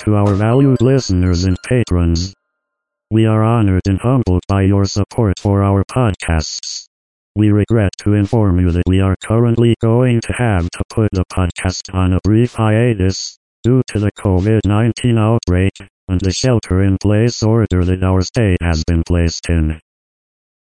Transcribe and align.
to 0.00 0.14
our 0.14 0.32
valued 0.32 0.80
listeners 0.80 1.44
and 1.44 1.58
patrons. 1.62 2.34
We 3.10 3.26
are 3.26 3.44
honored 3.44 3.82
and 3.86 3.98
humbled 3.98 4.42
by 4.48 4.62
your 4.62 4.86
support 4.86 5.38
for 5.38 5.62
our 5.62 5.84
podcasts. 5.84 6.86
We 7.36 7.50
regret 7.50 7.90
to 7.98 8.14
inform 8.14 8.60
you 8.60 8.70
that 8.70 8.84
we 8.86 9.00
are 9.00 9.14
currently 9.22 9.74
going 9.82 10.22
to 10.22 10.32
have 10.32 10.70
to 10.70 10.84
put 10.88 11.10
the 11.12 11.24
podcast 11.30 11.92
on 11.92 12.14
a 12.14 12.20
brief 12.24 12.54
hiatus 12.54 13.36
due 13.62 13.82
to 13.88 13.98
the 13.98 14.10
COVID-19 14.12 15.18
outbreak 15.18 15.72
and 16.08 16.18
the 16.20 16.32
shelter-in-place 16.32 17.42
order 17.42 17.84
that 17.84 18.02
our 18.02 18.22
state 18.22 18.62
has 18.62 18.82
been 18.84 19.02
placed 19.06 19.50
in. 19.50 19.80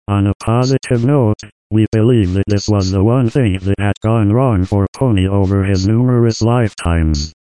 On 0.09 0.27
a 0.27 0.35
positive 0.35 1.05
note, 1.05 1.41
we 1.71 1.87
believe 1.93 2.33
that 2.33 2.49
this 2.49 2.69
was 2.69 2.91
the 2.91 3.05
one 3.05 3.31
thing 3.31 3.61
that 3.61 3.79
had 3.79 4.01
gone 4.03 4.33
wrong 4.33 4.65
for 4.65 4.89
Pony 4.93 5.29
over 5.29 5.63
his 5.63 5.87
numerous 5.87 6.43
lifetimes. 6.43 7.33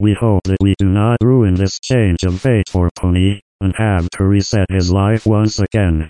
We 0.00 0.14
hope 0.14 0.44
that 0.44 0.56
we 0.62 0.74
do 0.78 0.86
not 0.86 1.18
ruin 1.22 1.56
this 1.56 1.78
change 1.78 2.22
of 2.22 2.40
fate 2.40 2.70
for 2.70 2.88
Pony, 2.96 3.40
and 3.60 3.76
have 3.76 4.08
to 4.12 4.24
reset 4.24 4.70
his 4.70 4.90
life 4.90 5.26
once 5.26 5.58
again. 5.58 6.08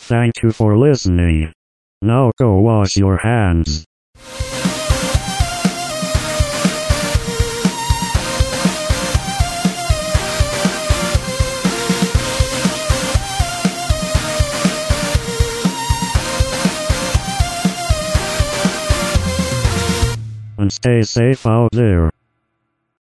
Thank 0.00 0.42
you 0.42 0.52
for 0.52 0.76
listening. 0.76 1.50
Now 2.02 2.32
go 2.38 2.58
wash 2.58 2.98
your 2.98 3.16
hands. 3.16 3.86
And 20.58 20.70
stay 20.70 21.02
safe 21.02 21.46
out 21.46 21.70
there. 21.72 22.10